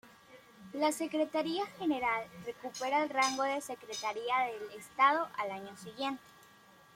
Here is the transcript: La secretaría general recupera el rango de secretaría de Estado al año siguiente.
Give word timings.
La 0.73 0.91
secretaría 0.91 1.63
general 1.77 2.25
recupera 2.43 3.03
el 3.03 3.11
rango 3.11 3.43
de 3.43 3.61
secretaría 3.61 4.35
de 4.69 4.75
Estado 4.77 5.27
al 5.37 5.51
año 5.51 5.77
siguiente. 5.77 6.23